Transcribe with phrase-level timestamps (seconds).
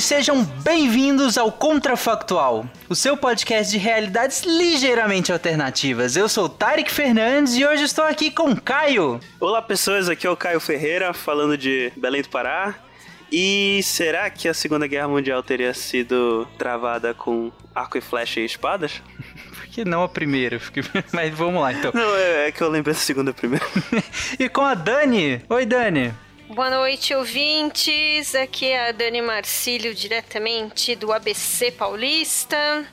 [0.00, 6.16] ouvintes, sejam bem-vindos ao Contrafactual, o seu podcast de realidades ligeiramente alternativas.
[6.16, 9.20] Eu sou Tarek Fernandes e hoje estou aqui com Caio.
[9.38, 12.74] Olá pessoas, aqui é o Caio Ferreira, falando de Belém do Pará.
[13.30, 18.44] E será que a Segunda Guerra Mundial teria sido travada com arco e flecha e
[18.44, 19.02] espadas?
[19.70, 20.60] Que não a primeira?
[21.14, 21.92] Mas vamos lá então.
[21.94, 23.64] Não, é, é que eu lembrei da segunda primeiro.
[24.36, 25.40] e com a Dani.
[25.48, 26.12] Oi, Dani.
[26.52, 28.34] Boa noite, ouvintes.
[28.34, 32.84] Aqui é a Dani Marcílio, diretamente do ABC Paulista.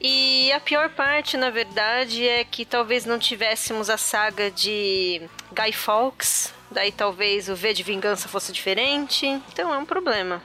[0.00, 5.20] E a pior parte, na verdade, é que talvez não tivéssemos a saga de
[5.52, 6.54] Guy Fawkes.
[6.70, 9.26] Daí talvez o V de Vingança fosse diferente.
[9.52, 10.42] Então é um problema.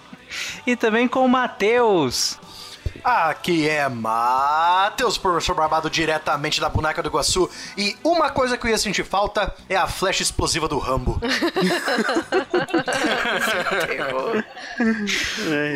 [0.66, 2.38] e também com o Matheus.
[3.06, 7.48] Aqui é Matheus, professor Barbado, diretamente da Boneca do Iguaçu.
[7.78, 11.20] E uma coisa que eu ia sentir falta é a flecha explosiva do Rambo.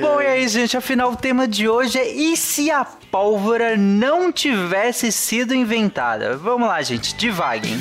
[0.03, 4.33] Bom, e aí, gente, afinal o tema de hoje é e se a pólvora não
[4.33, 6.37] tivesse sido inventada?
[6.37, 7.81] Vamos lá, gente, devaguem.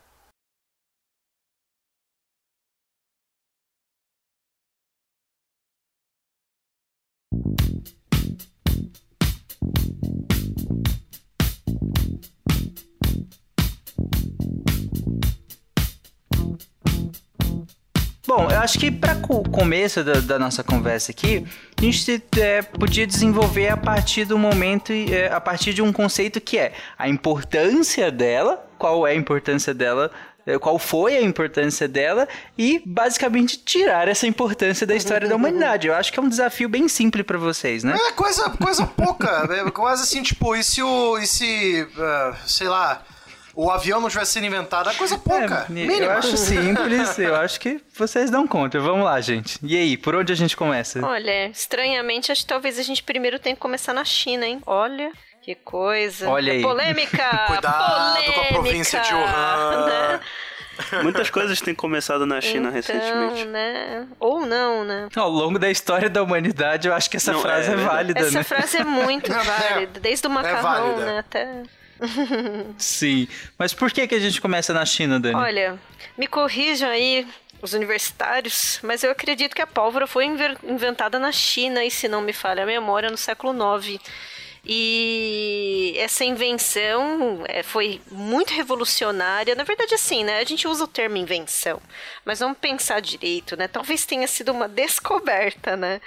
[18.33, 21.45] Bom, eu acho que para o começo da, da, nossa conversa aqui,
[21.77, 26.39] a gente é, podia desenvolver a partir do momento, é, a partir de um conceito
[26.39, 30.09] que é a importância dela, qual é a importância dela
[30.59, 35.87] qual foi a importância dela e basicamente tirar essa importância da história da humanidade.
[35.87, 37.95] Eu acho que é um desafio bem simples para vocês, né?
[38.07, 42.67] É coisa, coisa pouca, é quase assim, tipo, e se o, e se, uh, sei
[42.67, 43.03] lá,
[43.53, 45.67] o avião não tivesse sido inventado, é coisa pouca.
[45.69, 48.79] É, eu acho simples, eu acho que vocês dão conta.
[48.79, 49.59] Vamos lá, gente.
[49.61, 51.05] E aí, por onde a gente começa?
[51.05, 54.61] Olha, estranhamente, acho que talvez a gente primeiro tenha que começar na China, hein?
[54.65, 55.11] Olha.
[55.41, 56.29] Que coisa.
[56.29, 56.61] Olha aí.
[56.61, 57.45] Polêmica!
[57.47, 59.85] Cuidado polêmica, com a província de Wuhan.
[59.85, 60.19] Né?
[61.03, 63.45] Muitas coisas têm começado na China então, recentemente.
[63.45, 64.07] Né?
[64.19, 65.09] Ou não, né?
[65.15, 68.19] Ao longo da história da humanidade, eu acho que essa não, frase é, é válida,
[68.19, 68.39] essa né?
[68.39, 69.99] Essa frase é muito válida.
[69.99, 71.19] Desde o macarrão, é né?
[71.19, 71.63] Até...
[72.77, 73.27] Sim.
[73.57, 75.35] Mas por que, que a gente começa na China, Dani?
[75.35, 75.79] Olha,
[76.17, 77.27] me corrijam aí
[77.61, 82.21] os universitários, mas eu acredito que a pólvora foi inventada na China e, se não
[82.21, 84.01] me falha a memória, no século IX.
[84.63, 89.55] E essa invenção é, foi muito revolucionária.
[89.55, 90.39] Na verdade, assim, né?
[90.39, 91.81] A gente usa o termo invenção,
[92.23, 93.67] mas vamos pensar direito, né?
[93.67, 95.99] Talvez tenha sido uma descoberta, né?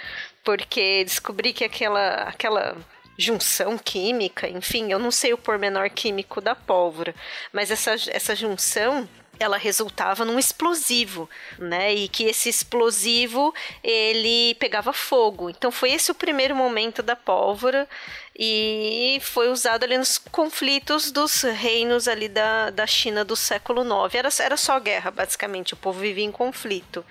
[0.44, 2.76] Porque descobri que aquela, aquela
[3.18, 7.14] junção química, enfim, eu não sei o pormenor químico da pólvora,
[7.52, 11.28] mas essa, essa junção ela resultava num explosivo,
[11.58, 11.92] né?
[11.92, 13.52] E que esse explosivo
[13.82, 15.50] ele pegava fogo.
[15.50, 17.88] Então foi esse o primeiro momento da pólvora
[18.36, 24.14] e foi usado ali nos conflitos dos reinos ali da, da China do século IX.
[24.14, 27.04] Era, era só guerra, basicamente, o povo vivia em conflito.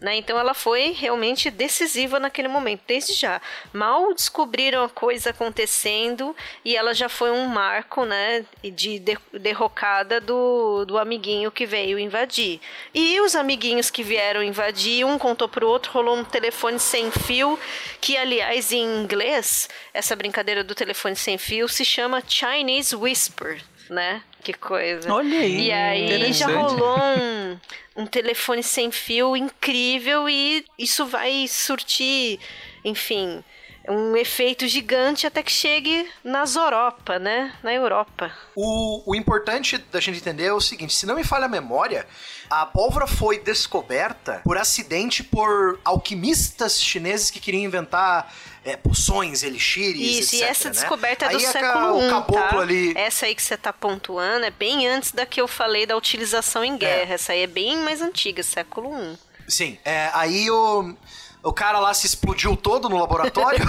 [0.00, 0.16] Né?
[0.16, 3.40] Então ela foi realmente decisiva naquele momento, desde já.
[3.70, 9.02] Mal descobriram a coisa acontecendo e ela já foi um marco né, de
[9.32, 12.60] derrocada do, do amiguinho que veio invadir.
[12.94, 17.58] E os amiguinhos que vieram invadir, um contou pro outro, rolou um telefone sem fio,
[18.00, 23.60] que aliás em inglês, essa brincadeira do telefone sem fio se chama Chinese Whisper
[23.90, 24.22] né?
[24.42, 25.12] Que coisa.
[25.12, 25.66] Olha aí.
[25.66, 32.38] E aí já rolou um, um telefone sem fio incrível e isso vai surtir,
[32.84, 33.44] enfim,
[33.88, 37.52] um efeito gigante até que chegue nas Europa, né?
[37.62, 38.30] Na Europa.
[38.54, 42.06] O, o importante da gente entender é o seguinte: se não me falha a memória,
[42.48, 48.32] a pólvora foi descoberta por acidente por alquimistas chineses que queriam inventar
[48.64, 50.40] é, poções, elixires, Isso, etc.
[50.40, 50.70] e essa né?
[50.74, 52.58] descoberta é do Aí ca- século I, caboclo tá?
[52.60, 52.92] ali.
[52.96, 56.62] Essa aí que você tá pontuando é bem antes da que eu falei da utilização
[56.64, 57.14] em guerra.
[57.14, 59.18] Essa aí é bem mais antiga, século I.
[59.48, 60.94] Sim, é, aí o,
[61.42, 63.64] o cara lá se explodiu todo no laboratório.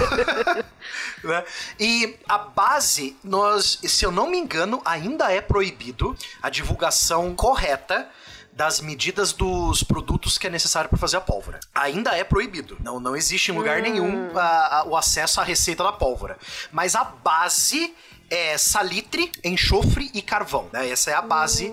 [1.24, 1.44] né?
[1.78, 8.08] E a base, nós, se eu não me engano, ainda é proibido a divulgação correta
[8.52, 11.58] das medidas dos produtos que é necessário para fazer a pólvora.
[11.74, 12.76] Ainda é proibido.
[12.80, 16.36] Não, não existe em lugar nenhum a- a- o acesso à receita da pólvora.
[16.70, 17.94] Mas a base
[18.28, 20.68] é salitre, enxofre e carvão.
[20.70, 20.90] Né?
[20.90, 21.72] Essa é a base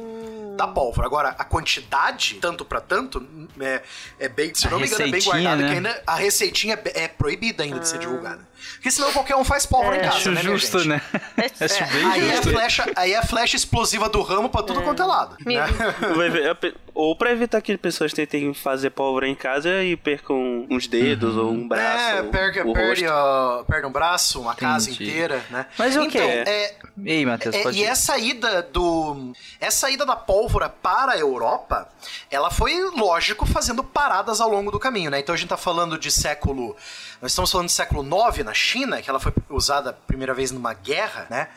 [0.60, 1.08] da pólvora.
[1.08, 3.26] Agora, a quantidade, tanto para tanto,
[3.60, 3.82] é,
[4.20, 5.70] é bem, se A não me engano, é bem guardada, né?
[5.70, 8.48] que ainda a receitinha é, é proibida ainda de ser divulgada.
[8.74, 11.02] Porque senão qualquer um faz pólvora em casa, Acho né, justo, né?
[11.62, 12.50] Acho bem Aí é, justo.
[12.52, 15.38] flecha, aí é flecha explosiva do ramo pra tudo quanto é lado.
[15.46, 15.66] Né?
[16.60, 21.38] Pe- Ou pra evitar que pessoas tentem fazer pólvora em casa e percam uns dedos
[21.38, 22.16] ou um braço.
[22.18, 23.16] É, ou perde, o perde, rosto.
[23.16, 25.10] ó, perde um braço, uma casa Entendi.
[25.10, 25.66] inteira, né?
[25.78, 26.44] Mas o então, quê?
[26.46, 26.76] é,
[27.06, 27.86] Ei, Matheus, é, pode e ir.
[27.86, 29.32] essa ida do.
[29.62, 31.88] Essa ida da pólvora para a Europa,
[32.32, 35.20] ela foi, lógico, fazendo paradas ao longo do caminho, né?
[35.20, 36.76] Então a gente tá falando de século.
[37.22, 40.52] Nós estamos falando de século IX na China, que ela foi usada a primeira vez
[40.52, 41.50] numa guerra, né?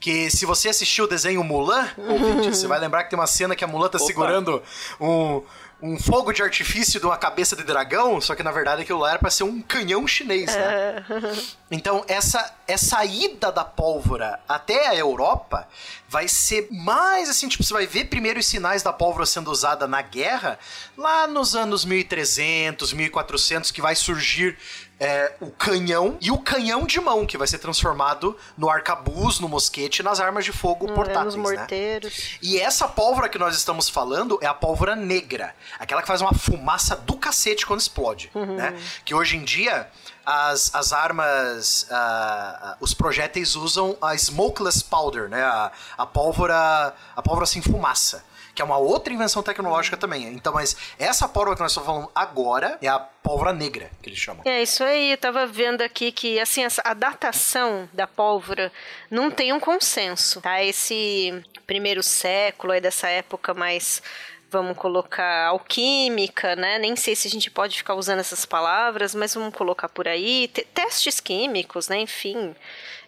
[0.00, 3.54] Que se você assistiu o desenho Mulan, ouvinte, você vai lembrar que tem uma cena
[3.54, 4.06] que a Mulan tá Opa.
[4.06, 4.62] segurando
[5.00, 5.42] um.
[5.82, 9.10] Um fogo de artifício de uma cabeça de dragão, só que na verdade aquilo lá
[9.10, 11.04] era pra ser um canhão chinês, né?
[11.72, 15.68] Então, essa, essa ida da pólvora até a Europa
[16.08, 19.86] vai ser mais assim, tipo, você vai ver primeiro os sinais da pólvora sendo usada
[19.86, 20.58] na guerra,
[20.98, 24.58] lá nos anos 1300, 1400, que vai surgir
[25.00, 29.48] é, o canhão e o canhão de mão, que vai ser transformado no arcabuz, no
[29.48, 31.40] mosquete, nas armas de fogo Nos portáteis, né?
[31.40, 32.38] morteiros.
[32.42, 35.54] E essa pólvora que nós estamos falando é a pólvora negra.
[35.78, 38.30] Aquela que faz uma fumaça do cacete quando explode.
[38.34, 38.78] Né?
[39.02, 39.88] Que hoje em dia
[40.24, 45.42] as, as armas, ah, os projéteis usam a smokeless powder, né?
[45.42, 48.22] A, a pólvora, a pólvora sem fumaça.
[48.54, 50.24] Que é uma outra invenção tecnológica também.
[50.28, 54.18] Então, mas essa pólvora que nós estamos falando agora é a pólvora negra, que eles
[54.18, 54.42] chamam.
[54.44, 58.72] É isso aí, eu tava vendo aqui que assim a datação da pólvora
[59.10, 60.62] não tem um consenso, tá?
[60.62, 64.02] Esse primeiro século aí dessa época mais
[64.50, 66.76] vamos colocar alquímica, né?
[66.78, 70.48] Nem sei se a gente pode ficar usando essas palavras, mas vamos colocar por aí
[70.48, 72.00] Te- testes químicos, né?
[72.00, 72.54] Enfim,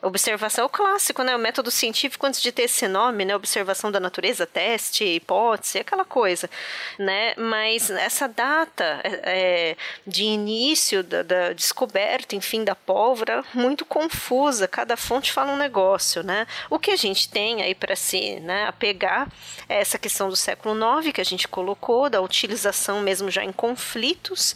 [0.02, 1.34] observação é o clássico, né?
[1.34, 3.36] O método científico antes de ter esse nome, né?
[3.36, 6.50] Observação da natureza, teste, hipótese, aquela coisa,
[6.98, 7.34] né?
[7.36, 9.76] Mas essa data é,
[10.06, 14.66] de início da, da descoberta, enfim, da pólvora, muito confusa.
[14.66, 16.46] Cada fonte fala um negócio, né?
[16.68, 19.28] O que a gente tem aí para se né, apegar
[19.68, 23.52] é essa questão do século IX que a gente colocou, da utilização mesmo já em
[23.52, 24.54] conflitos,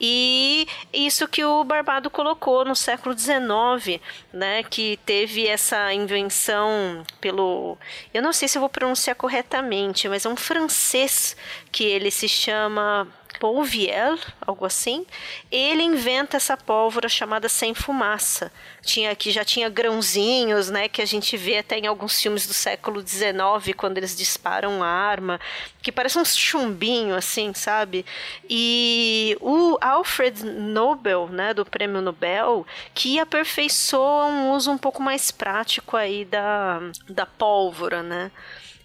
[0.00, 4.00] e isso que o Barbado colocou no século XIX,
[4.32, 4.62] né?
[4.64, 7.76] Que teve essa invenção pelo.
[8.12, 11.36] Eu não sei se eu vou pronunciar corretamente, mas é um francês
[11.70, 13.06] que ele se chama
[13.38, 15.06] Paul Viel, algo assim,
[15.50, 18.52] ele inventa essa pólvora chamada sem fumaça.
[18.82, 22.54] Tinha que já tinha grãozinhos, né, que a gente vê até em alguns filmes do
[22.54, 25.40] século XIX quando eles disparam a arma,
[25.82, 28.04] que parece um chumbinho assim, sabe?
[28.48, 35.30] E o Alfred Nobel, né, do Prêmio Nobel, que aperfeiçoa um uso um pouco mais
[35.30, 38.30] prático aí da, da pólvora, né?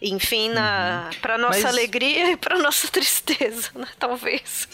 [0.05, 3.87] Enfim, na, para nossa Mas- alegria e para nossa tristeza, né?
[3.97, 4.67] Talvez.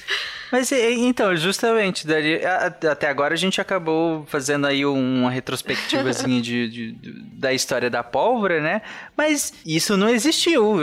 [0.51, 6.91] Mas então, justamente, Dari, até agora a gente acabou fazendo aí uma retrospectivazinha de, de-
[6.93, 8.81] de- da história da pólvora, né?
[9.15, 10.77] Mas isso não existiu.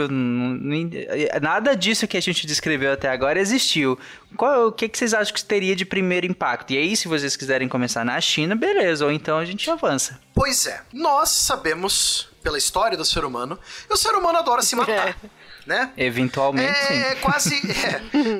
[1.41, 3.99] nada disso que a gente descreveu até agora existiu.
[4.35, 6.71] Qual, o que, que vocês acham que teria de primeiro impacto?
[6.71, 10.19] E aí, se vocês quiserem começar na China, beleza, ou então a gente avança.
[10.33, 14.73] Pois é, nós sabemos pela história do ser humano, e o ser humano adora se
[14.73, 15.17] matar,
[15.65, 15.91] né?
[15.97, 16.69] Eventualmente.
[16.93, 17.55] É, é quase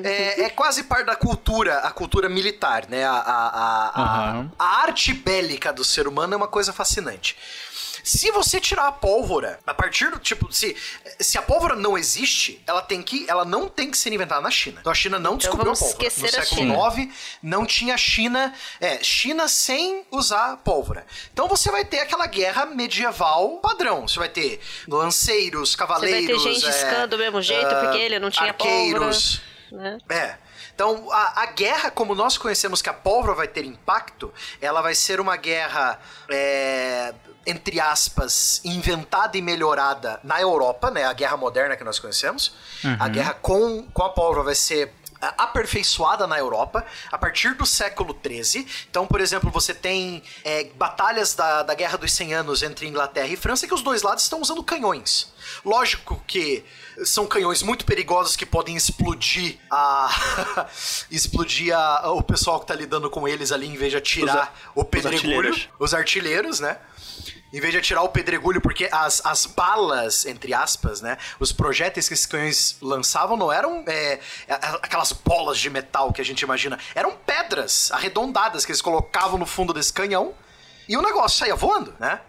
[0.02, 3.04] é, é- é quase parte da cultura, a cultura militar, né?
[3.04, 4.52] A, a, a, a- Aham.
[4.58, 7.36] a arte bélica do ser humano é uma coisa fascinante.
[8.02, 10.76] Se você tirar a pólvora, a partir do tipo, se,
[11.20, 14.50] se a pólvora não existe, ela tem que, ela não tem que ser inventada na
[14.50, 14.78] China.
[14.80, 16.12] Então a China não descobriu a vamos pólvora.
[16.18, 17.02] No a século China.
[17.02, 21.06] IX não tinha China, é, China sem usar pólvora.
[21.32, 24.06] Então você vai ter aquela guerra medieval padrão.
[24.06, 27.80] Você vai ter lanceiros, Você vai cavaleiros, ter gente é, escando do mesmo jeito, ah,
[27.84, 29.40] porque ele não tinha arqueiros.
[29.70, 29.98] né?
[30.08, 30.47] É.
[30.78, 34.94] Então, a, a guerra, como nós conhecemos que a pólvora vai ter impacto, ela vai
[34.94, 35.98] ser uma guerra,
[36.30, 37.12] é,
[37.44, 41.04] entre aspas, inventada e melhorada na Europa, né?
[41.04, 42.54] A guerra moderna que nós conhecemos.
[43.00, 48.16] A guerra com, com a pólvora vai ser aperfeiçoada na Europa a partir do século
[48.24, 48.66] XIII.
[48.90, 53.26] Então, por exemplo, você tem é, batalhas da, da Guerra dos 100 Anos entre Inglaterra
[53.28, 55.32] e França que os dois lados estão usando canhões.
[55.64, 56.64] Lógico que
[57.04, 60.66] são canhões muito perigosos que podem explodir a
[61.10, 64.84] explodir a- o pessoal que tá lidando com eles ali em vez de atirar o
[64.84, 65.68] pedregulho, artilheiros.
[65.78, 66.78] os artilheiros, né?
[67.52, 71.16] Em vez de atirar o pedregulho, porque as, as balas, entre aspas, né?
[71.40, 76.20] Os projéteis que esses canhões lançavam não eram é, a- aquelas bolas de metal que
[76.20, 76.78] a gente imagina.
[76.94, 80.34] Eram pedras arredondadas que eles colocavam no fundo desse canhão
[80.86, 82.20] e o negócio saía voando, né?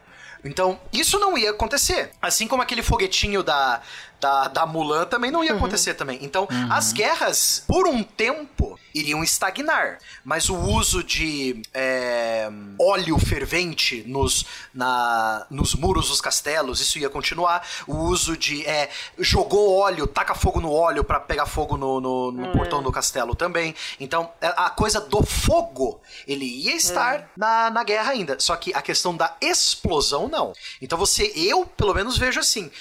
[0.42, 2.12] Então, isso não ia acontecer.
[2.22, 3.82] Assim como aquele foguetinho da,
[4.20, 6.20] da, da Mulan também não ia acontecer também.
[6.22, 10.00] Então, as guerras, por um tempo, iriam estagnar.
[10.24, 12.50] Mas o uso de é,
[12.80, 17.66] óleo fervente nos, na, nos muros dos castelos, isso ia continuar.
[17.88, 18.66] O uso de.
[18.66, 22.92] É, jogou óleo, taca fogo no óleo pra pegar fogo no, no, no portão do
[22.92, 23.74] castelo também.
[24.00, 28.40] Então, é, a coisa do fogo, ele ia estar na, na guerra ainda.
[28.40, 30.54] Só que a questão da explosão, não.
[30.82, 32.72] Então você, eu pelo menos vejo assim.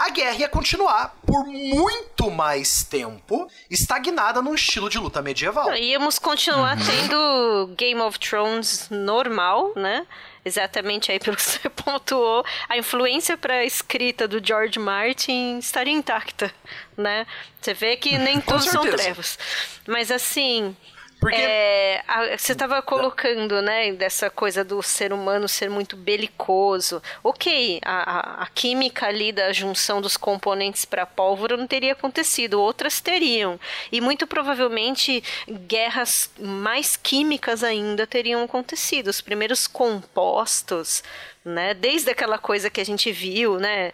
[0.00, 5.66] A guerra ia continuar por muito mais tempo, estagnada num estilo de luta medieval.
[5.66, 10.06] Não, Íamos continuar tendo Game of Thrones normal, né?
[10.42, 12.42] Exatamente aí pelo que você pontuou.
[12.66, 16.50] A influência para a escrita do George Martin estaria intacta,
[16.96, 17.26] né?
[17.60, 19.38] Você vê que nem tudo são trevas.
[19.86, 20.74] Mas assim.
[21.20, 27.02] Porque- é, a- você estava colocando, né, dessa coisa do ser humano ser muito belicoso.
[27.22, 32.60] Ok, a, a- a química ali da junção dos componentes para pólvora não teria acontecido,
[32.60, 33.60] outras teriam.
[33.92, 35.22] E muito provavelmente
[35.68, 39.08] guerras mais químicas ainda teriam acontecido.
[39.08, 41.02] Os primeiros compostos,
[41.44, 43.92] né, desde aquela coisa que a gente viu, né,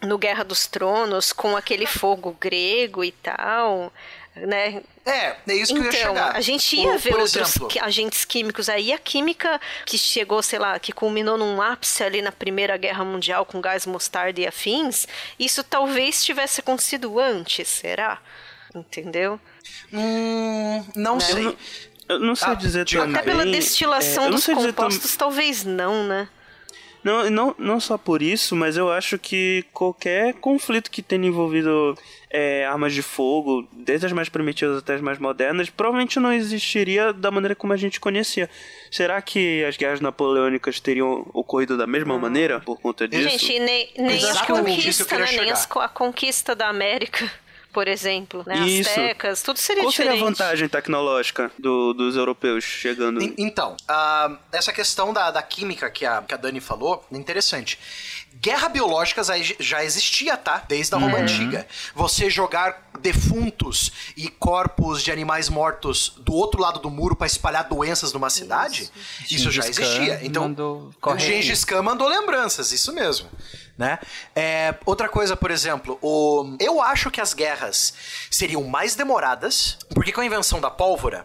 [0.00, 3.92] no Guerra dos Tronos, com aquele fogo grego e tal,
[4.46, 4.82] né?
[5.06, 6.36] É, é isso que eu ia Então, chegar.
[6.36, 8.92] a gente ia Ou, ver outros exemplo, agentes químicos aí.
[8.92, 13.44] A química que chegou, sei lá, que culminou num ápice ali na Primeira Guerra Mundial
[13.46, 15.06] com gás mostarda e afins,
[15.38, 18.18] isso talvez tivesse acontecido antes, será?
[18.74, 19.40] Entendeu?
[19.92, 21.56] Hum, não sei.
[22.08, 23.14] Eu não sei Ah, dizer também.
[23.16, 26.28] Até pela é, destilação não dos dizer tam- compostos, talvez não, né?
[27.08, 31.96] Não, não, não só por isso, mas eu acho que qualquer conflito que tenha envolvido
[32.28, 37.10] é, armas de fogo, desde as mais primitivas até as mais modernas, provavelmente não existiria
[37.10, 38.50] da maneira como a gente conhecia.
[38.90, 43.26] Será que as guerras napoleônicas teriam ocorrido da mesma maneira por conta disso?
[43.26, 45.26] Gente, nem, nem a conquista, né?
[45.32, 47.30] Nem as a conquista da América,
[47.78, 48.58] por exemplo, né?
[48.66, 48.90] Isso.
[48.90, 50.36] Aztecas, tudo seria Qual seria a diferente.
[50.36, 53.22] vantagem tecnológica do- dos europeus chegando?
[53.22, 57.16] En- Então, ah, essa questão da, da química que a, que a Dani falou, é
[57.16, 57.78] interessante.
[58.40, 60.64] Guerra biológica já- já existia, tá?
[60.68, 61.68] Desde a Roma Antiga.
[61.94, 67.62] Você jogar defuntos e corpos de animais mortos do outro lado do muro pra espalhar
[67.68, 68.90] doenças numa cidade,
[69.30, 70.18] isso, já Gengis Khan existia.
[70.24, 73.28] Então, correr Gengis Khan mandou lembranças, isso mesmo.
[73.78, 73.96] Né?
[74.34, 77.94] É, outra coisa, por exemplo, o, eu acho que as guerras
[78.28, 81.24] seriam mais demoradas, porque com a invenção da pólvora,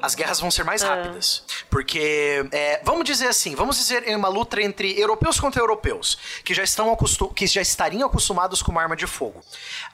[0.00, 1.42] as guerras vão ser mais rápidas.
[1.68, 6.54] Porque, é, vamos dizer assim, vamos dizer em uma luta entre europeus contra europeus, que
[6.54, 6.96] já, estão
[7.34, 9.42] que já estariam acostumados com uma arma de fogo.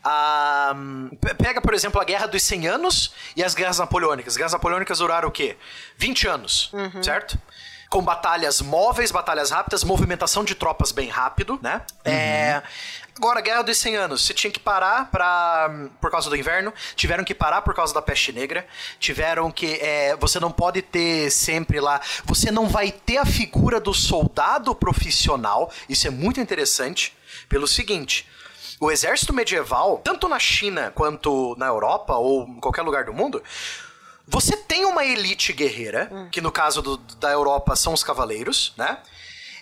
[0.04, 0.76] Ah,
[1.20, 4.34] pe- pega, por exemplo, a Guerra dos 100 Anos e as Guerras Napoleônicas.
[4.34, 5.56] As Guerras Napoleônicas duraram o quê?
[5.98, 6.70] 20 anos,
[7.02, 7.36] certo?
[7.88, 11.82] Com batalhas móveis, batalhas rápidas, movimentação de tropas bem rápido, né?
[12.04, 12.62] É,
[13.16, 15.70] Agora, Guerra dos 100 Anos, você tinha que parar pra,
[16.02, 18.66] por causa do inverno, tiveram que parar por causa da peste negra,
[19.00, 19.78] tiveram que.
[19.80, 21.98] é, você não pode ter sempre lá.
[22.26, 27.16] Você não vai ter a figura do soldado profissional, isso é muito interessante,
[27.48, 28.28] pelo seguinte.
[28.78, 33.42] O exército medieval, tanto na China quanto na Europa ou em qualquer lugar do mundo,
[34.26, 38.98] você tem uma elite guerreira, que no caso do- da Europa são os cavaleiros, né?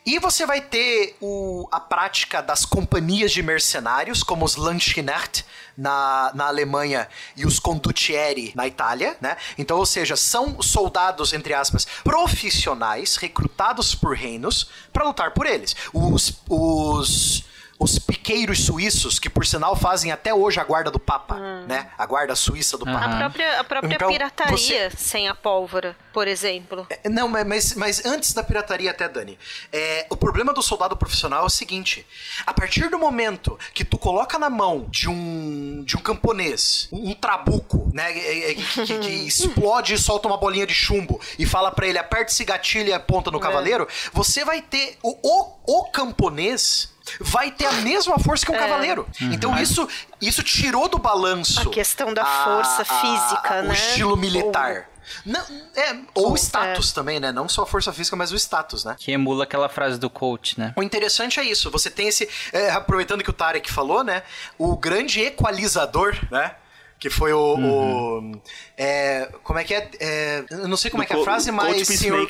[0.06, 5.44] E você vai ter o- a prática das companhias de mercenários, como os Landsknecht
[5.76, 9.36] na, na Alemanha e os Condottieri na Itália, né?
[9.56, 15.74] Então, ou seja, são soldados, entre aspas, profissionais, recrutados por reinos para lutar por eles.
[15.92, 17.44] Os, os
[17.78, 21.90] os piqueiros suíços, que por sinal fazem até hoje a guarda do Papa, né?
[21.98, 23.16] A guarda suíça do A Papa.
[23.18, 26.86] própria, a própria Então, pirataria sem a pólvora, por exemplo.
[26.88, 29.38] É, Não, mas- mas, antes da pirataria até, Dani,
[29.72, 32.06] é, o problema do soldado profissional é o seguinte,
[32.46, 37.10] a partir do momento que tu coloca na mão de um, de um camponês um,
[37.10, 41.20] um trabuco, né, é, é, que, que- que explode e solta uma bolinha de chumbo
[41.38, 45.16] e fala pra ele, aperte esse gatilho e aponta no cavaleiro, você vai ter, o,
[45.22, 49.06] o, o camponês vai ter a mesma força que um cavaleiro.
[49.20, 49.88] Então isso,
[50.20, 53.74] isso tirou do balanço A questão da força física, o né?
[53.74, 54.88] estilo militar.
[55.24, 55.40] Não,
[55.76, 56.94] é, ou o status É.
[56.94, 57.30] também, né?
[57.30, 58.96] Não só a força física, mas o status, né?
[58.98, 60.72] Que emula aquela frase do coach, né?
[60.76, 61.70] O interessante é isso.
[61.70, 62.26] Você tem esse.
[62.52, 64.22] é, aproveitando que o Tarek falou, né?
[64.56, 66.54] O grande equalizador, né?
[66.98, 67.56] Que foi o.
[67.58, 68.40] o-
[68.76, 69.90] é, como é que é?
[70.00, 71.86] É, Eu não sei como Do é que é a frase, mas.
[71.86, 72.26] Senhor,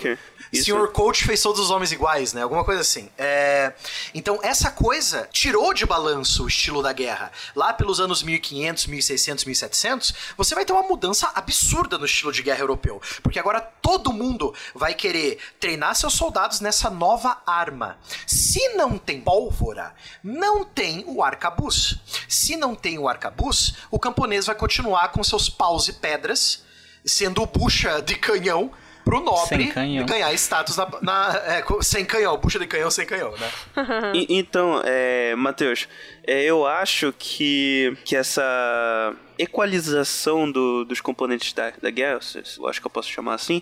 [0.52, 2.42] senhor Coach fez todos os homens iguais, né?
[2.42, 3.08] Alguma coisa assim.
[3.16, 3.72] É,
[4.14, 7.30] então, essa coisa tirou de balanço o estilo da guerra.
[7.56, 12.42] Lá pelos anos 1500, 1600, 1700, você vai ter uma mudança absurda no estilo de
[12.42, 13.00] guerra europeu.
[13.22, 17.96] Porque agora todo mundo vai querer treinar seus soldados nessa nova arma.
[18.26, 21.96] Se não tem pólvora, não tem o arcabuz.
[22.28, 26.64] Se não tem o arcabuz, o camponês vai continuar com seus paus e pedras,
[27.04, 28.70] sendo bucha de canhão
[29.04, 30.06] pro nobre Sem canhão.
[30.06, 33.50] ganhar status na, na- é, sem canhão, bucha de canhão sem canhão, né?
[34.14, 35.86] E- então, é, Matheus,
[36.26, 42.18] é, eu acho que, que essa equalização do- dos componentes da, da guerra,
[42.58, 43.60] eu acho que eu posso chamar assim,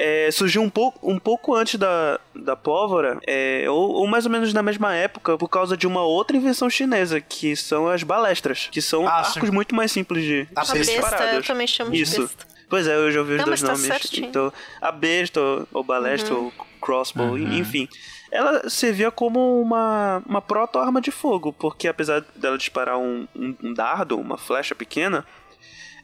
[0.00, 4.30] é, surgiu um pouco, um pouco antes da, da pólvora, é, ou, ou mais ou
[4.30, 8.68] menos na mesma época, por causa de uma outra invenção chinesa, que são as balestras,
[8.70, 9.50] que são Ah, arcos sim.
[9.50, 12.20] muito mais simples de, A de serem besta, eu também chamo de Isso.
[12.22, 12.46] besta.
[12.70, 13.86] Pois é, eu já ouvi os Não, dois mas tá nomes.
[14.02, 14.28] certinho.
[14.28, 15.40] Então, a besta,
[15.72, 16.44] ou- balestra, Uhum.
[16.44, 17.88] ou crossbow, enfim.
[18.30, 23.72] Ela servia como uma, uma proto-arma de fogo, porque apesar dela disparar um, um, um
[23.72, 25.24] dardo, uma flecha pequena,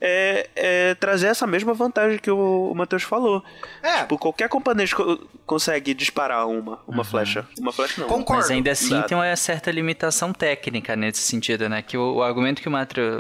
[0.07, 3.43] é, é trazer essa mesma vantagem que o, o Matheus falou.
[3.83, 4.01] É.
[4.01, 7.47] Tipo, qualquer componente co- consegue disparar uma, uma flecha.
[7.59, 8.09] Uma flecha não.
[8.09, 8.43] Concordo.
[8.43, 9.07] Mas ainda assim Dado.
[9.09, 11.83] tem uma certa limitação técnica nesse sentido, né?
[11.83, 12.73] Que o, o argumento que o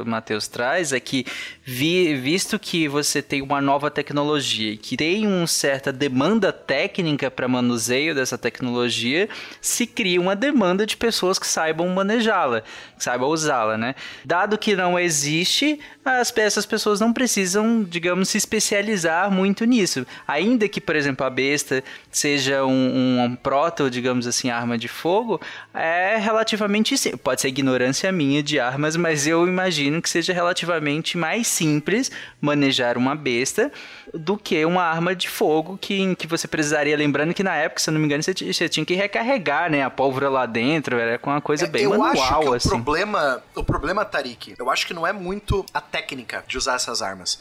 [0.06, 1.26] Matheus traz é que,
[1.62, 7.30] vi- visto que você tem uma nova tecnologia e que tem uma certa demanda técnica
[7.30, 9.28] para manuseio dessa tecnologia,
[9.60, 12.62] se cria uma demanda de pessoas que saibam manejá-la,
[12.96, 13.94] que saibam usá-la, né?
[14.24, 20.06] Dado que não existe, as, essas pessoas não precisam, digamos, se especializar muito nisso.
[20.26, 21.84] Ainda que, por exemplo, a besta
[22.18, 25.40] seja um, um proto, digamos assim, arma de fogo,
[25.72, 27.20] é relativamente simples.
[27.22, 32.96] Pode ser ignorância minha de armas, mas eu imagino que seja relativamente mais simples manejar
[32.96, 33.72] uma besta
[34.12, 36.96] do que uma arma de fogo que, que você precisaria.
[36.96, 39.82] Lembrando que na época, se eu não me engano, você, você tinha que recarregar né,
[39.82, 42.68] a pólvora lá dentro, era com uma coisa bem É, eu manual, acho que assim.
[42.68, 46.76] o problema, o problema, Tarik, eu acho que não é muito a técnica de usar
[46.76, 47.38] essas armas.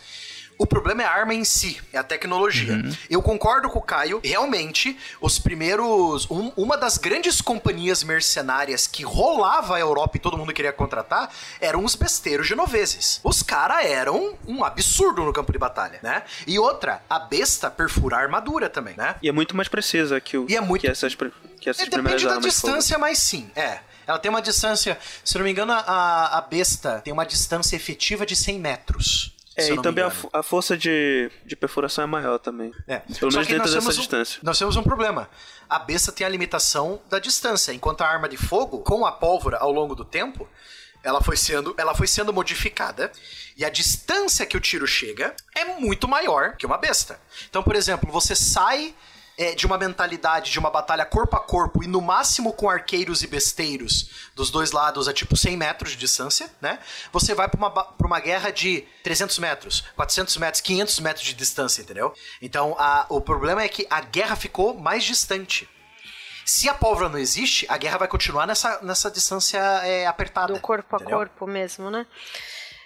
[0.58, 2.74] O problema é a arma em si, é a tecnologia.
[2.74, 2.96] Uhum.
[3.10, 6.30] Eu concordo com o Caio, realmente, os primeiros.
[6.30, 11.32] um- uma das grandes companhias mercenárias que rolava a Europa e todo mundo queria contratar
[11.60, 13.20] eram os besteiros genoveses.
[13.24, 16.24] Os caras eram um absurdo no campo de batalha, né?
[16.46, 19.16] E outra, a besta perfura a armadura também, né?
[19.22, 21.90] E é muito mais precisa que, o, E é muito- que essas, que essas É,
[21.90, 22.74] primeiras depende da armas de fogo.
[22.74, 23.80] distância, mas sim, é.
[24.06, 28.26] Ela tem uma distância, se não me engano, a, a besta tem uma distância efetiva
[28.26, 29.33] de 100 metros.
[29.56, 32.72] É, e também a, a força de, de perfuração é maior também.
[32.88, 32.98] É.
[33.00, 34.40] Pelo Só menos dentro nós dessa temos um- distância.
[34.42, 35.30] nós temos um problema.
[35.70, 39.58] A besta tem a limitação da distância, enquanto a arma de fogo, com a pólvora
[39.58, 40.48] ao longo do tempo,
[41.04, 43.12] ela foi sendo, ela foi sendo modificada
[43.58, 47.20] e a distância que o tiro chega é muito maior que uma besta.
[47.50, 48.96] Então, por exemplo, você sai
[49.38, 53.22] é, de uma mentalidade de uma batalha corpo a corpo e no máximo com arqueiros
[53.24, 56.80] e besteiros dos dois lados a tipo 100 metros de distância, né?
[57.12, 61.34] Você vai pra uma, pra uma guerra de 300 metros, 400 metros, 500 metros de
[61.34, 62.14] distância, entendeu?
[62.42, 65.68] Então a- o problema é que a guerra ficou mais distante.
[66.46, 70.52] Se a pólvora não existe, a guerra vai continuar nessa, nessa distância é, apertada.
[70.54, 71.18] Do corpo a entendeu?
[71.18, 72.06] corpo mesmo, né?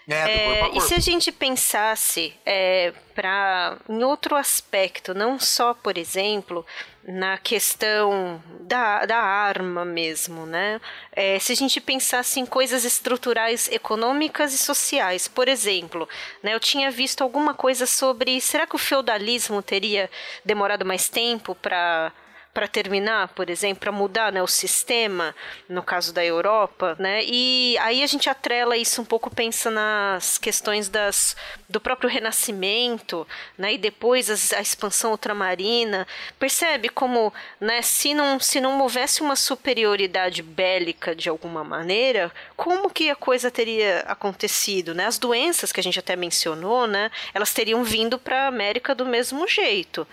[0.07, 5.97] É, É, e se a gente pensasse é, pra, em outro aspecto, não só, por
[5.97, 6.65] exemplo,
[7.05, 10.79] na questão da, da arma mesmo, né?
[11.11, 16.07] É, se a gente pensasse em coisas estruturais econômicas e sociais, por exemplo,
[16.41, 20.09] né, eu tinha visto alguma coisa sobre será que o feudalismo teria
[20.45, 22.11] demorado mais tempo para
[22.57, 25.35] para terminar, por exemplo, para mudar né, o sistema,
[25.69, 27.21] no caso da Europa, né?
[27.23, 31.37] E aí a gente atrela isso um pouco, pensa nas questões das,
[31.69, 33.75] do próprio renascimento, né?
[33.75, 36.07] E depois as, a expansão ultramarina.
[36.39, 42.89] Percebe como, né, se não, se não houvesse uma superioridade bélica de alguma maneira, como
[42.89, 45.05] que a coisa teria acontecido, né?
[45.05, 47.11] As doenças que a gente até mencionou, né?
[47.35, 50.07] Elas teriam vindo para a América do mesmo jeito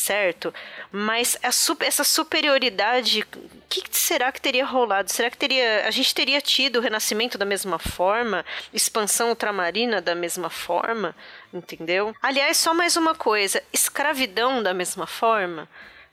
[0.00, 0.52] certo?
[0.90, 5.12] Mas essa superioridade, o que será que teria rolado?
[5.12, 10.14] Será que teria a gente teria tido o renascimento da mesma forma, expansão ultramarina da
[10.14, 11.14] mesma forma,
[11.52, 12.14] entendeu?
[12.20, 15.68] Aliás, só mais uma coisa, escravidão da mesma forma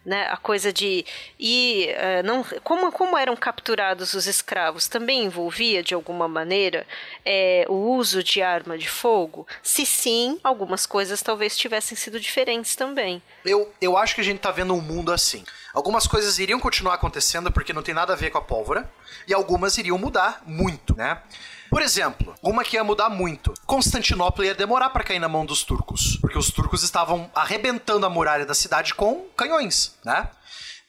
[0.08, 1.06] né, a coisa de
[1.38, 6.88] ir, uh, não, como, como eram capturados os escravos, também envolvia de alguma maneira
[7.26, 9.46] é, o uso de arma de fogo?
[9.62, 13.22] Se sim, algumas coisas talvez tivessem sido diferentes também.
[13.43, 15.43] Eu, eu acho que a gente tá vendo um mundo assim.
[15.74, 18.89] Algumas coisas iriam continuar acontecendo porque não tem nada a ver com a pólvora,
[19.28, 21.22] e algumas iriam mudar muito, né?
[21.69, 23.53] Por exemplo, uma que ia mudar muito.
[23.65, 28.10] Constantinopla ia demorar para cair na mão dos turcos, porque os turcos estavam arrebentando a
[28.10, 30.30] muralha da cidade com canhões, né?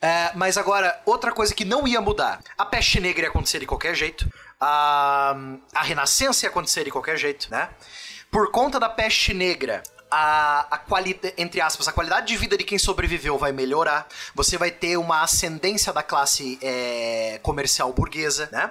[0.01, 3.67] É, mas agora, outra coisa que não ia mudar: a peste negra ia acontecer de
[3.67, 5.35] qualquer jeito, a,
[5.75, 7.69] a renascença ia acontecer de qualquer jeito, né?
[8.31, 12.65] Por conta da peste negra, a, a qualidade, entre aspas, a qualidade de vida de
[12.65, 14.07] quem sobreviveu vai melhorar.
[14.35, 18.71] Você vai ter uma ascendência da classe é, comercial burguesa, né?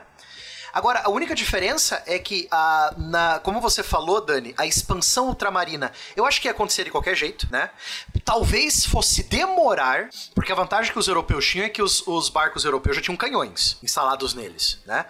[0.77, 5.91] Agora, a única diferença é que, a, na, como você falou, Dani, a expansão ultramarina,
[6.15, 7.71] eu acho que ia acontecer de qualquer jeito, né?
[8.23, 12.63] Talvez fosse demorar, porque a vantagem que os europeus tinham é que os, os barcos
[12.63, 15.07] europeus já tinham canhões instalados neles, né?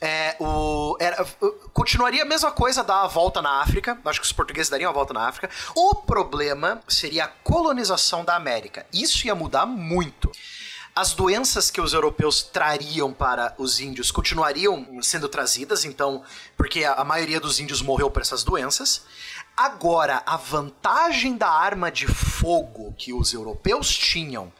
[0.00, 1.24] É, o, era,
[1.72, 3.96] continuaria a mesma coisa dar a volta na África.
[4.04, 5.48] Acho que os portugueses dariam a volta na África.
[5.76, 8.84] O problema seria a colonização da América.
[8.92, 10.32] Isso ia mudar muito
[10.96, 16.22] as doenças que os europeus trariam para os índios continuariam sendo trazidas, então,
[16.56, 19.02] porque a, maioria dos índios morreu por essas doenças.
[19.56, 24.52] Agora, a vantagem da arma de fogo que os europeus tinham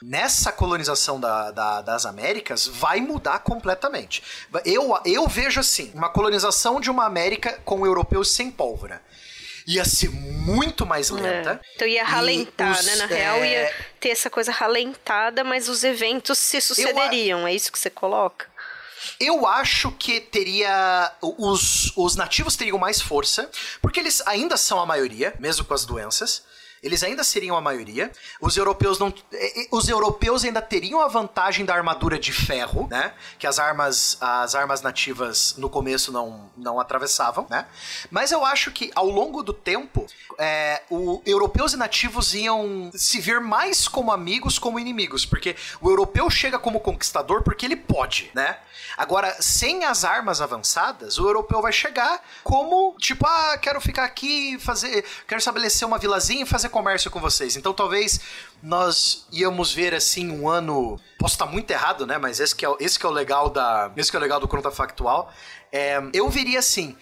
[0.00, 4.22] nessa colonização da, da, das Américas vai mudar completamente.
[4.64, 9.02] Eu, eu vejo assim: uma colonização de uma América com europeus sem pólvora
[9.66, 11.14] ia ser muito mais é.
[11.14, 11.60] lenta.
[11.62, 11.74] É.
[11.74, 12.96] Então ia ralentar, os, né?
[12.96, 13.06] Na é...
[13.06, 17.40] real ia ter essa coisa ralentada, mas os eventos se sucederiam.
[17.40, 17.46] Eu...
[17.46, 18.46] É isso que você coloca?
[19.20, 21.12] Eu acho que teria.
[21.20, 23.50] Os, os nativos teriam mais força,
[23.82, 26.42] porque eles ainda são a maioria, mesmo com as doenças
[26.84, 28.12] eles ainda seriam a maioria.
[28.38, 29.12] Os europeus não.
[29.70, 33.14] Os europeus ainda teriam a vantagem da armadura de ferro, né?
[33.38, 37.66] Que as armas, as armas nativas no começo não, não atravessavam, né?
[38.10, 40.06] Mas eu acho que ao longo do tempo,
[40.38, 45.88] é, o europeus e nativos iam se ver mais como amigos como inimigos, porque o
[45.88, 48.58] europeu chega como conquistador porque ele pode, né?
[48.96, 54.58] Agora, sem as armas avançadas, o europeu vai chegar como, tipo, ah, quero ficar aqui,
[54.58, 57.56] fazer, quero estabelecer uma vilazinha e fazer comércio com vocês.
[57.56, 58.18] Então, talvez
[58.60, 62.76] nós íamos ver assim um ano, posso estar muito errado, né, mas esse que é,
[62.80, 65.32] esse que é o legal da, esse que é o legal do contrafactual.
[65.70, 66.96] É, eu veria assim,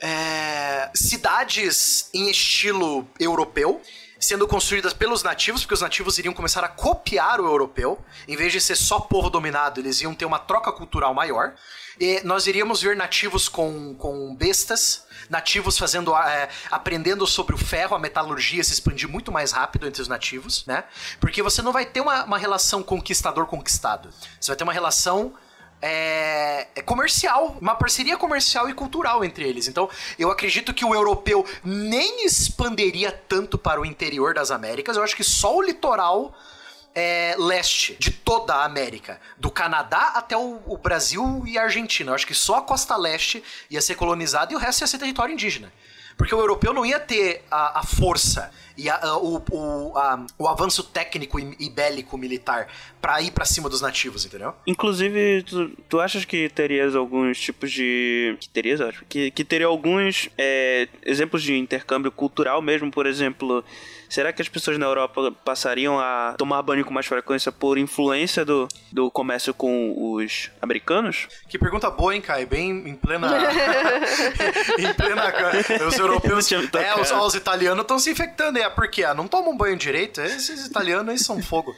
[0.00, 3.82] é, cidades em estilo europeu,
[4.18, 7.98] sendo construídas pelos nativos, porque os nativos iriam começar a copiar o europeu.
[8.26, 11.54] Em vez de ser só povo dominado, eles iam ter uma troca cultural maior.
[12.00, 17.96] E nós iríamos ver nativos com, com bestas, nativos fazendo é, aprendendo sobre o ferro,
[17.96, 20.84] a metalurgia se expandir muito mais rápido entre os nativos, né?
[21.20, 24.10] Porque você não vai ter uma, uma relação conquistador-conquistado.
[24.40, 25.34] Você vai ter uma relação
[25.80, 29.68] é, é, comercial, uma parceria comercial e cultural entre eles.
[29.68, 34.96] Então, eu acredito que o europeu nem expandiria tanto para o interior das Américas.
[34.96, 36.34] Eu acho que só o litoral
[36.94, 42.10] é, leste de toda a América, do Canadá até o, o, Brasil e a Argentina.
[42.10, 44.98] Eu acho que só a costa leste ia ser colonizada e o resto ia ser
[44.98, 45.72] território indígena.
[46.16, 49.92] Porque o europeu não ia ter a, a força e a, a, o, o,
[50.36, 52.66] o, avanço técnico e, e bélico militar
[53.00, 54.52] para ir para cima dos nativos, entendeu?
[54.66, 58.36] Inclusive, tu, tu achas que terias alguns tipos de.
[58.40, 59.04] Que terias, acho?
[59.08, 63.64] Que, que teria alguns é, exemplos de intercâmbio cultural mesmo, por exemplo
[64.08, 68.44] Será que as pessoas na Europa passariam a tomar banho com mais frequência por influência
[68.44, 71.28] do, do comércio com os americanos?
[71.48, 72.46] Que pergunta boa, hein, Kai?
[72.46, 73.28] Bem em plena.
[74.78, 75.32] em plena.
[75.86, 76.50] Os europeus.
[76.52, 78.58] É, os, os italianos estão se infectando.
[78.58, 79.04] É, por quê?
[79.04, 80.20] Ah, não tomam banho direito?
[80.20, 81.74] Esses italianos aí são fogo.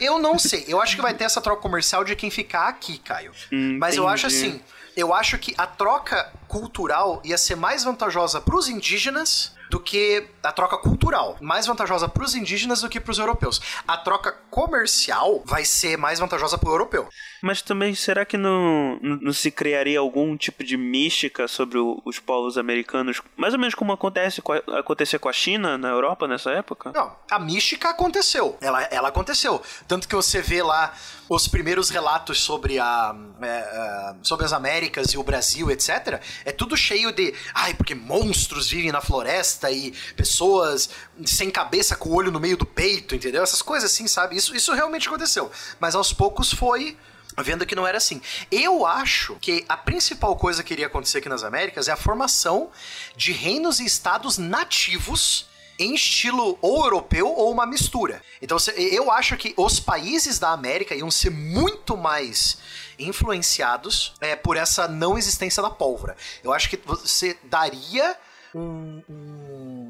[0.00, 0.64] eu não sei.
[0.68, 3.32] Eu acho que vai ter essa troca comercial de quem ficar aqui, Caio.
[3.52, 4.60] Hum, Mas eu acho assim.
[4.96, 10.24] Eu acho que a troca cultural ia ser mais vantajosa para os indígenas do que
[10.44, 13.60] a troca cultural, mais vantajosa para os indígenas do que para os europeus.
[13.86, 17.08] A troca comercial vai ser mais vantajosa para o europeu.
[17.42, 22.20] Mas também, será que não, não, se criaria algum tipo de mística sobre o- os
[22.20, 23.20] povos americanos?
[23.36, 26.92] Mais ou menos como acontece com a, acontecia com a China na Europa nessa época?
[26.94, 28.56] Não, a mística aconteceu.
[28.60, 29.60] Ela, ela aconteceu.
[29.88, 30.94] Tanto que você vê lá
[31.28, 36.20] os primeiros relatos sobre, a, é, é, sobre as Américas e o Brasil, etc.
[36.44, 37.34] É tudo cheio de.
[37.54, 40.88] Ai, porque monstros vivem na floresta e pessoas
[41.24, 43.42] sem cabeça com o olho no meio do peito, entendeu?
[43.42, 44.36] Essas coisas assim, sabe?
[44.36, 45.50] Isso, isso realmente aconteceu.
[45.80, 46.96] Mas aos poucos foi
[47.42, 48.20] vendo que não era assim.
[48.50, 52.70] Eu acho que a principal coisa que iria acontecer aqui nas Américas é a formação
[53.16, 55.46] de reinos e estados nativos
[55.78, 58.22] em estilo ou europeu ou uma mistura.
[58.40, 62.58] Então eu acho que os países da América iam ser muito mais
[62.98, 66.16] influenciados é, por essa não existência da pólvora.
[66.42, 68.16] Eu acho que você daria
[68.54, 69.35] um, um,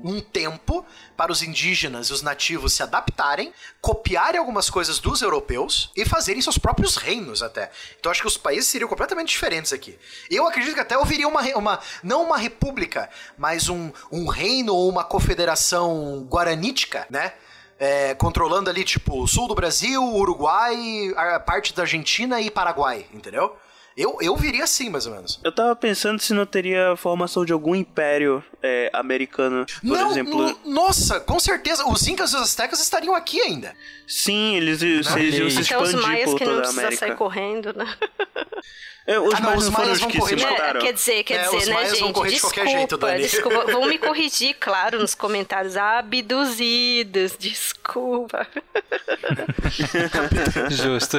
[0.09, 0.85] um tempo
[1.17, 6.41] para os indígenas e os nativos se adaptarem, copiarem algumas coisas dos europeus e fazerem
[6.43, 7.71] seus próprios reinos até.
[7.99, 9.99] Então acho que os países seriam completamente diferentes aqui.
[10.31, 14.89] Eu acredito que até ouviria uma, uma não uma república, mas um, um reino ou
[14.89, 17.33] uma confederação guaranítica, né?
[17.79, 23.55] É, controlando ali, tipo, sul do Brasil, Uruguai, a parte da Argentina e Paraguai, entendeu?
[23.97, 25.41] Eu, eu viria assim, mais ou menos.
[25.43, 30.11] Eu tava pensando se não teria a formação de algum império é, americano, por não,
[30.11, 30.37] exemplo.
[30.37, 33.75] no- nossa, com certeza, os incas e os astecas estariam aqui ainda.
[34.07, 35.07] Sim, eles, eles
[35.39, 37.07] iam se Até os expandir maias por que não toda a precisa América.
[37.07, 37.97] sair correndo, né?
[39.07, 40.51] É, os Ah, não, os não maias vão que correr Né?
[40.51, 40.81] mataram.
[40.81, 42.01] Quer dizer, quer É, dizer, os né, maias gente?
[42.01, 43.23] vão correr de qualquer desculpa, jeito, Dani.
[43.23, 43.65] desculpa.
[43.73, 45.77] Vão me corrigir, claro, nos comentários.
[45.77, 48.47] Abduzidos, desculpa.
[50.71, 51.19] Justo.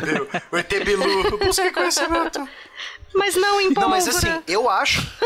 [0.51, 2.47] O ET Bilu, busque conhecimento.
[3.13, 4.35] Mas não em Não, mas pólvora.
[4.35, 5.01] assim, eu acho.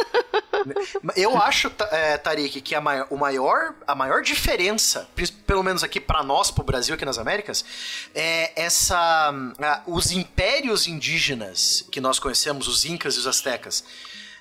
[1.15, 5.09] Eu acho, é, Tarik, que a maior, o maior, a maior diferença,
[5.47, 7.65] pelo menos aqui pra nós, pro Brasil, aqui nas Américas,
[8.13, 9.33] é essa.
[9.87, 13.83] os impérios indígenas que nós conhecemos, os Incas e os Aztecas.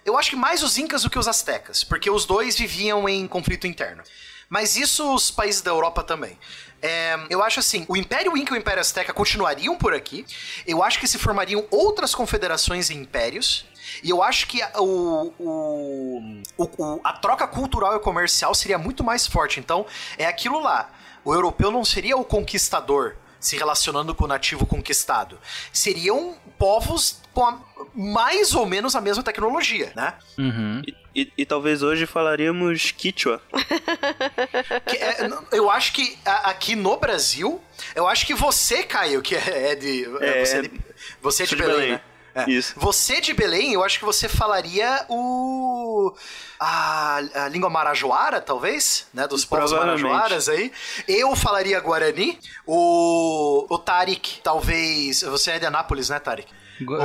[0.05, 3.27] Eu acho que mais os Incas do que os Aztecas, porque os dois viviam em
[3.27, 4.03] conflito interno.
[4.51, 6.37] Mas isso os países da Europa também.
[6.83, 10.27] É, eu acho assim, o Império Inca e o Império Azteca continuariam por aqui.
[10.67, 13.65] Eu acho que se formariam outras confederações e impérios.
[14.03, 18.77] E eu acho que a- o, o, o- o- a troca cultural e comercial seria
[18.79, 19.61] muito mais forte.
[19.61, 19.87] Então,
[20.19, 20.91] é aquilo lá.
[21.25, 25.39] O europeu não seria o conquistador se relacionando com o nativo conquistado.
[25.73, 27.59] Seriam povos com a-
[27.95, 30.15] mais ou menos a mesma tecnologia, né?
[30.39, 30.83] Uhum.
[30.87, 33.41] E, e talvez hoje falaríamos Quichua.
[34.87, 37.61] Que é- eu acho que a- aqui no Brasil,
[37.95, 40.05] eu acho que você, Caio, que é de.
[40.21, 40.81] É, você é de,
[41.23, 41.93] você é de Belém, Belém.
[41.93, 42.01] né?
[42.33, 42.49] É.
[42.49, 42.75] Isso.
[42.77, 46.15] Você de Belém, eu acho que você falaria o.
[46.61, 49.27] A, a língua marajoara, talvez, né?
[49.27, 50.71] Dos povos marajoaras aí.
[51.09, 52.39] Eu falaria Guarani.
[52.67, 53.67] O.
[53.69, 55.23] O Tarik, talvez.
[55.23, 56.47] Você é de Anápolis, né, Tarik?
[56.83, 56.97] Go-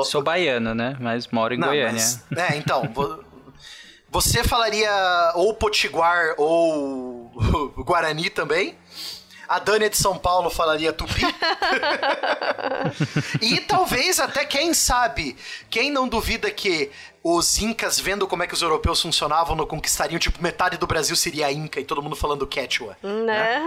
[0.00, 0.96] O- Sou baiano, né?
[1.00, 1.92] Mas moro em Não, Goiânia.
[1.92, 2.82] mas- é, então.
[4.12, 7.30] vo- Você falaria ou Potiguar ou
[7.84, 8.76] Guarani também.
[9.48, 11.20] A Dani é de São Paulo falaria Tupi.
[13.42, 15.36] e talvez até, quem sabe,
[15.68, 16.90] quem não duvida que
[17.24, 21.14] os incas, vendo como é que os europeus funcionavam, não conquistariam, tipo, metade do Brasil
[21.14, 22.96] seria inca e todo mundo falando quechua.
[23.02, 23.62] Né?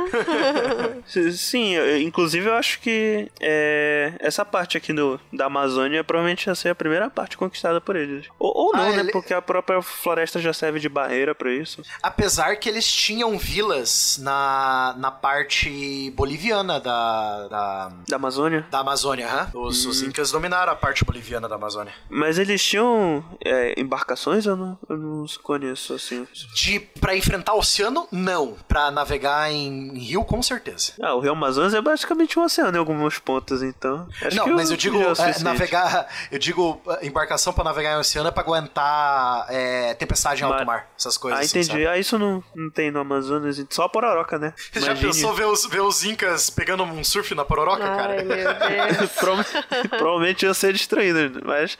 [1.08, 6.48] S- Sim, eu- inclusive eu acho que é, essa parte aqui do, da Amazônia provavelmente
[6.48, 8.26] ia ser a primeira parte conquistada por eles.
[8.40, 9.00] Ou, ou não, Ah, né?
[9.00, 11.82] ele- Porque a própria floresta já serve de barreira pra isso.
[12.02, 18.66] Apesar que eles tinham vilas na, na parte boliviana da, da, Da Amazônia.
[18.70, 19.50] da Amazônia, hã?
[19.54, 21.94] Os, os incas dominaram a parte boliviana da Amazônia.
[22.10, 24.46] Mas eles tinham é, embarcações?
[24.46, 26.28] Eu não, eu não conheço assim.
[26.56, 28.58] De para enfrentar o oceano, não.
[28.68, 30.94] Pra navegar em rio, com certeza.
[31.02, 34.08] Ah, o Rio Amazonas é basicamente um oceano em alguns pontos, então.
[34.22, 35.44] Acho não, que mas eu digo é o é, suficiente.
[35.44, 40.46] navegar, eu digo é, embarcação pra navegar em oceano é pra aguentar é, tempestade em
[40.46, 41.68] alto Mar- essas coisas Ah, assim, entendi.
[41.68, 41.88] sabe?
[41.88, 44.54] Ah, isso não, não tem no Amazonas, só a Pororoca, né?
[44.72, 48.14] Você já pensou ver os, ver os incas pegando um surf na pororoca, cara?
[48.18, 48.36] Ai, meu
[48.98, 49.12] Deus.
[49.14, 49.46] Prova-
[49.90, 51.78] Provavelmente ia ser distraído, mas.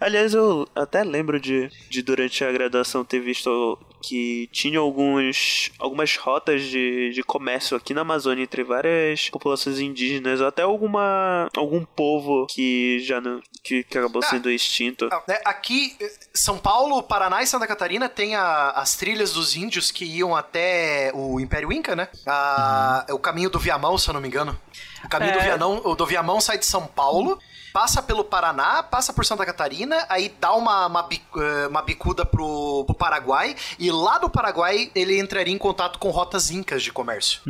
[0.00, 6.16] Aliás, eu até lembro de, de durante a graduação ter visto que tinha alguns, algumas
[6.16, 11.84] rotas de, de comércio aqui na Amazônia entre várias populações indígenas, ou até alguma, algum
[11.84, 13.40] povo que já não.
[13.62, 14.26] que, que acabou Ah.
[14.26, 15.08] sendo extinto.
[15.12, 19.54] Ah, né, Aqui, eh, São Paulo, Paraná e Santa Catarina tem a- as trilhas dos
[19.54, 22.08] índios que iam até o Império Inca, né?
[22.26, 24.58] A- é O caminho do Viamão, se eu não me engano.
[25.04, 25.42] O caminho do, É.
[25.44, 27.38] Vianão, o do Viamão sai de São Paulo,
[27.72, 32.84] passa pelo Paraná, passa por Santa Catarina, aí dá uma, uma, eh, uma bicuda pro,
[32.84, 37.40] pro Paraguai, e lá do Paraguai ele entraria em contato com rotas incas de comércio.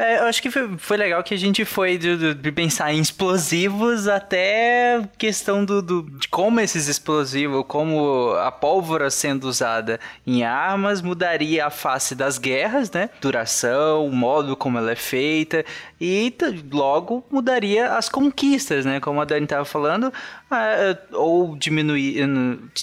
[0.00, 3.00] É, eu acho que foi, foi legal que a gente foi de, de- pensar em
[3.00, 10.44] explosivos até questão do, do- de como esses explosivos, como a pólvora sendo usada em
[10.44, 13.10] armas mudaria a face das guerras, né?
[13.20, 15.64] Duração, o modo como ela é feita
[16.00, 16.32] e
[16.70, 19.00] logo mudaria as conquistas, né?
[19.00, 20.12] Como a Dani estava falando,
[21.12, 22.26] ou diminuir,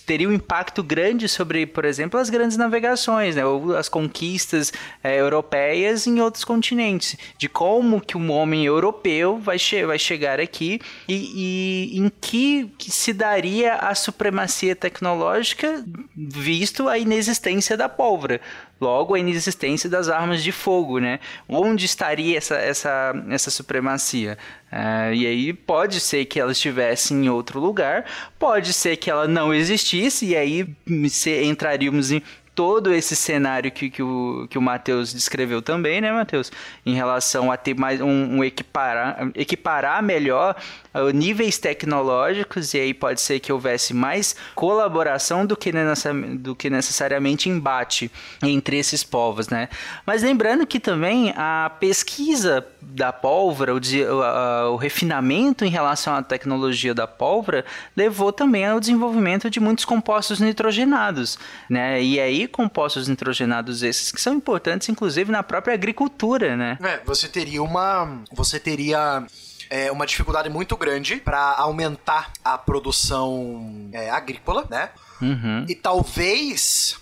[0.05, 3.45] teria um impacto grande sobre, por exemplo, as grandes navegações, né?
[3.45, 4.71] Ou as conquistas
[5.03, 10.39] eh, europeias em outros continentes, de como que um homem europeu vai, che vai chegar
[10.39, 15.83] aqui e, e em que, que se daria a supremacia tecnológica
[16.15, 18.39] visto a inexistência da pólvora.
[18.79, 21.19] Logo, a inexistência das armas de fogo, né?
[21.47, 24.37] Onde estaria essa, essa, essa supremacia?
[24.71, 28.05] Ah, e aí pode ser que ela estivesse em outro lugar,
[28.37, 30.67] pode ser que ela não existisse, e aí
[31.09, 32.21] se- entraríamos em
[32.55, 36.51] todo esse cenário que, que o, que o Matheus descreveu também, né, Matheus?
[36.85, 40.55] Em relação a ter mais um, um equiparar, equiparar melhor
[40.93, 46.55] ah, níveis tecnológicos, e aí pode ser que houvesse mais colaboração do que, necessa- do
[46.55, 48.09] que necessariamente embate
[48.41, 49.67] entre esses povos, né?
[50.05, 56.15] Mas lembrando que também a pesquisa da pólvora, o, de- o- o refinamento em relação
[56.15, 61.37] à tecnologia da pólvora, levou também ao desenvolvimento de muitos compostos nitrogenados,
[61.69, 62.01] né?
[62.01, 66.77] E aí compostos nitrogenados esses que são importantes, inclusive na própria agricultura, né?
[66.81, 68.21] É, você teria uma.
[68.31, 69.25] Você teria.
[69.69, 74.89] é, uma dificuldade muito grande para aumentar a produção é, agrícola, né?
[75.21, 75.65] Uhum.
[75.67, 76.97] E talvez.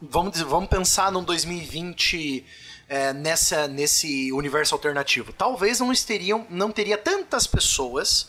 [0.00, 2.44] Vamos, dizer- vamos pensar num 2020
[2.88, 5.32] é, nessa, nesse universo alternativo.
[5.32, 8.28] Talvez não, esteriam, não teria tantas pessoas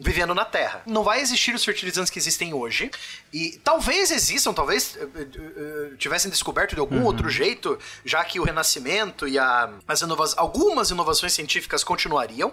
[0.00, 0.82] vivendo na Terra.
[0.86, 2.90] Não vai existir os fertilizantes que existem hoje.
[3.32, 8.38] E talvez existam, talvez eh, eh, eh, tivessem descoberto de algum outro jeito, já que
[8.38, 12.52] o Renascimento e a, as inova algumas inovações científicas continuariam.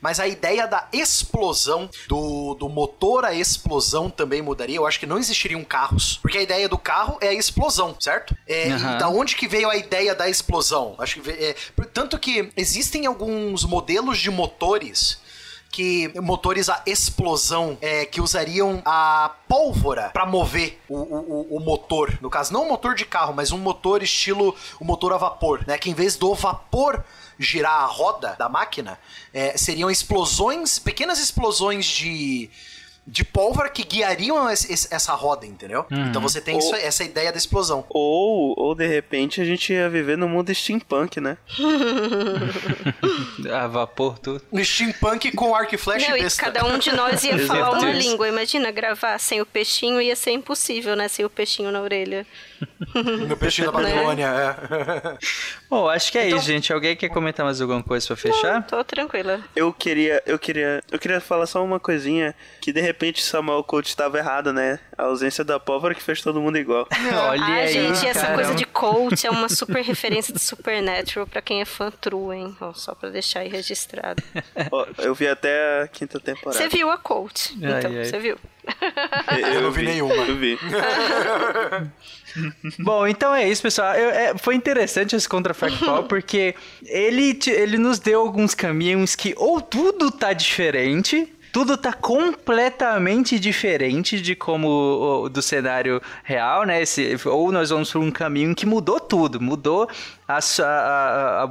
[0.00, 4.76] Mas a ideia da explosão, do, do motor à explosão também mudaria.
[4.76, 6.18] Eu acho que não existiriam carros.
[6.22, 8.36] Porque a ideia do carro é a explosão, certo?
[8.46, 8.68] É.
[8.68, 10.94] E da onde que veio a ideia da explosão?
[10.98, 11.54] Acho que é,
[11.92, 15.22] tanto que existem alguns modelos de motores
[15.70, 22.16] que motores a explosão é, que usariam a pólvora para mover o, o, o- motor.
[22.20, 25.64] No caso, não um motor de carro, mas um motor estilo o motor a vapor,
[25.66, 25.76] né?
[25.76, 27.04] Que em vez do vapor
[27.38, 28.98] girar a roda da máquina,
[29.32, 32.50] é, seriam explosões, pequenas explosões de
[33.06, 35.84] de pólvora que guiariam essa roda, entendeu?
[35.90, 37.84] Então você tem isso- essa ideia da explosão.
[37.90, 41.36] Ou, ou de repente a gente ia viver no mundo steampunk, né?
[43.52, 44.42] A vapor, tudo.
[44.50, 46.42] No steampunk com arco e flecha Não, e e besta.
[46.42, 48.28] cada um de nós ia falar uma língua.
[48.28, 51.08] Imagina, gravar sem o peixinho ia ser impossível, né?
[51.08, 52.26] Sem o peixinho na orelha.
[52.94, 53.92] No peixinho da Né?
[53.92, 55.18] Babilônia, é.
[55.68, 56.72] Bom, acho que é Então- isso, gente.
[56.72, 58.62] Alguém quer comentar mais alguma coisa pra fechar?
[58.66, 59.40] Tô tranquila.
[59.54, 63.88] Eu queria, eu queria, eu queria falar só uma coisinha que de repente Samuel Coach
[63.88, 64.78] estava errado, né?
[64.96, 66.86] A ausência da pólvora que fez todo mundo igual.
[67.28, 68.42] Olha ah, aí, gente, essa caramba.
[68.42, 72.56] coisa de coach é uma super referência de Supernatural pra quem é fã true, hein?
[72.60, 74.22] Ó, só pra deixar aí registrado.
[74.70, 76.56] Ó, eu vi até a quinta temporada.
[76.56, 77.56] Você viu a coach.
[77.62, 78.04] Ai, Então, ai.
[78.04, 78.38] você viu.
[79.52, 80.14] Eu, não vi nenhuma.
[80.14, 80.58] Eu vi.
[82.80, 83.94] Bom, então é isso, pessoal.
[83.94, 86.54] Eu- é, foi interessante esse contrafactual porque
[86.84, 91.28] ele, ele nos deu alguns caminhos que ou tudo tá diferente.
[91.54, 96.82] Tudo tá completamente diferente de como do cenário real, né?
[96.82, 99.88] Esse, ou nós vamos por um caminho que mudou tudo, mudou
[100.26, 101.46] a, a- a-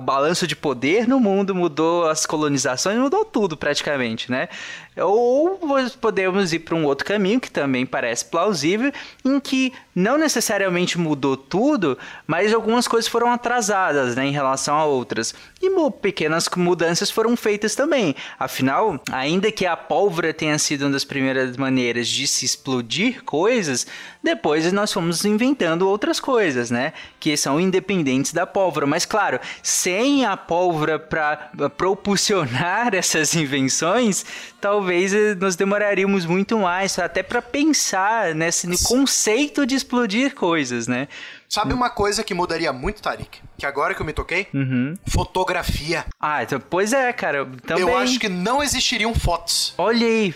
[0.48, 4.50] de poder no mundo, mudou as colonizações, mudou tudo praticamente, né?
[4.98, 5.60] Ou
[6.00, 8.92] podemos ir para um outro caminho que também parece plausível,
[9.26, 14.86] em que não necessariamente mudou tudo, mas algumas coisas foram atrasadas né, em relação a
[14.86, 15.34] outras.
[15.62, 18.16] E pequenas mudanças foram feitas também.
[18.40, 23.88] Afinal, ainda que a pólvora tenha sido uma das primeiras maneiras de se explodir coisas,
[24.22, 26.94] depois nós fomos inventando outras coisas, né?
[27.20, 28.63] Que são independentes da pólvora.
[28.88, 34.26] Mas claro, sem a pólvora para propulsionar essas invenções,
[34.60, 41.08] talvez eh, nós demoraríamos muito mais até para pensar nesse conceito de explodir coisas, né?
[41.54, 43.40] Sabe uma coisa que mudaria muito, Tarik?
[43.60, 44.48] Que agora que eu me toquei?
[44.52, 44.96] Uhum.
[45.08, 46.04] Fotografia.
[46.20, 47.46] Ah, então, pois é, cara.
[47.68, 47.84] Também.
[47.84, 49.72] Eu acho que não existiriam fotos.
[49.78, 50.34] Olha aí.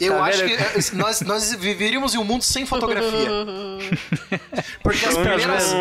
[0.00, 0.56] Eu Tá acho vendo?
[0.56, 3.28] que eh, nós, nós viveríamos em um mundo sem fotografia.
[4.82, 5.74] Porque as primeiras,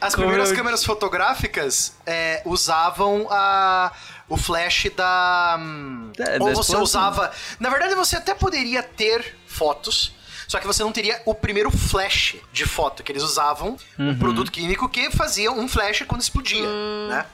[0.00, 3.90] as primeiras câmeras fotográficas eh, usavam a,
[4.28, 5.56] o flash da.
[5.58, 7.32] hum, É, ou da você usava.
[7.58, 10.14] Na verdade, você até poderia ter fotos.
[10.54, 14.52] Só que você não teria o primeiro flash de foto, que eles usavam um produto
[14.52, 16.64] químico que fazia um flash quando explodia,
[17.08, 17.26] né?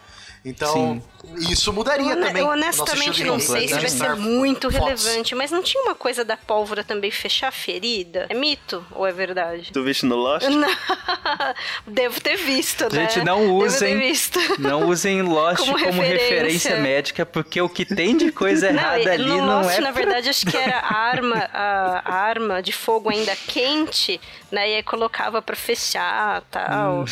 [0.43, 1.03] Então,
[1.39, 2.43] isso mudaria Eu, também.
[2.43, 5.05] eu honestamente não sei se vai ser muito fotos.
[5.05, 8.27] relevante, mas não tinha uma coisa da pólvora também fechar a ferida?
[8.29, 9.71] É mito ou é verdade?
[9.73, 10.47] Tu viste no Lost?
[10.49, 10.69] Não.
[11.87, 13.09] Devo ter visto, né?
[13.09, 14.39] Gente, não Devo ter usem, visto.
[14.59, 16.29] não usem Lost Como como, referência.
[16.29, 19.77] referência médica, porque o que tem de coisa Não, errada e- ali no não Lost,
[19.77, 19.81] é.
[19.81, 24.21] na pra- verdade, acho que era a arma, a, a arma de fogo ainda quente,
[24.51, 24.71] né?
[24.71, 27.01] E aí colocava pra fechar tal.
[27.01, 27.05] Hum.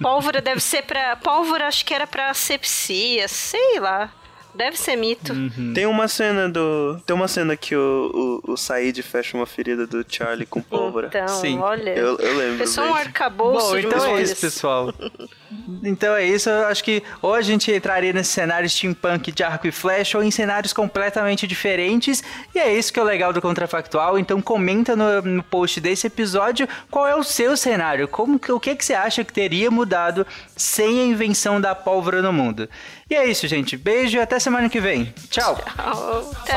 [0.00, 1.16] Pólvora deve ser pra.
[1.16, 4.12] Pólvora acho que era pra asepsia, sei lá.
[4.52, 5.32] Deve ser mito.
[5.32, 5.72] Hum.
[5.74, 7.00] Tem uma cena do.
[7.06, 11.06] Tem uma cena que o, o, o Said fecha uma ferida do Charlie com pólvora.
[11.06, 11.58] Então, Sim.
[11.60, 11.90] olha.
[11.90, 12.56] Eu, eu lembro.
[12.58, 14.92] Foi só um arcabouço Bom, de então é isso, pessoal.
[15.82, 19.66] Então é isso, eu acho que ou a gente entraria nesse cenário steampunk de arco
[19.66, 22.22] e flecha ou em cenários completamente diferentes.
[22.54, 24.18] E é isso que é o legal do Contrafactual.
[24.18, 28.06] Então comenta no, no post desse episódio qual é o seu cenário.
[28.06, 30.26] Como, o que, que você acha que teria mudado
[30.56, 32.68] sem a invenção da pólvora no mundo.
[33.08, 33.76] E é isso, gente.
[33.76, 35.12] Beijo e até semana que vem.
[35.30, 35.58] Tchau.
[35.76, 36.54] Até.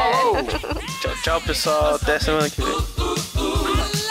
[1.01, 1.95] Tchau, tchau, pessoal.
[1.95, 4.02] Até semana que vem.